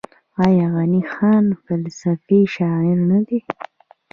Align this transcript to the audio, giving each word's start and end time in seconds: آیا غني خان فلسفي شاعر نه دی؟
آیا 0.45 0.65
غني 0.75 1.01
خان 1.11 1.45
فلسفي 1.63 2.39
شاعر 2.55 2.97
نه 3.09 3.19
دی؟ 3.27 3.39